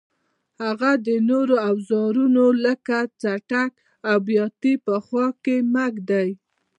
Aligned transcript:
هغه 0.63 0.91
د 1.07 1.09
نورو 1.29 1.55
اوزارونو 1.69 2.45
لکه 2.65 2.97
څټک 3.21 3.71
او 4.09 4.17
بیاتي 4.27 4.73
په 4.85 4.95
خوا 5.05 5.27
کې 5.43 5.55
مه 5.73 5.85
ږدئ. 5.95 6.29